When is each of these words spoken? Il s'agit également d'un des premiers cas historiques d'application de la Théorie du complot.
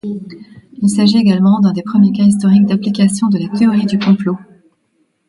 Il 0.81 0.89
s'agit 0.89 1.19
également 1.19 1.59
d'un 1.59 1.73
des 1.73 1.83
premiers 1.83 2.11
cas 2.11 2.23
historiques 2.23 2.65
d'application 2.65 3.27
de 3.29 3.37
la 3.37 3.49
Théorie 3.49 3.85
du 3.85 3.99
complot. 3.99 4.35